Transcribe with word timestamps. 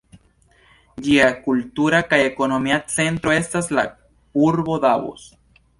Ĝia 1.07 1.27
kultura 1.43 2.01
kaj 2.13 2.19
ekonomia 2.31 2.81
centro 2.97 3.39
estas 3.39 3.73
la 3.81 3.87
urbo 4.49 4.85
Davos. 4.89 5.35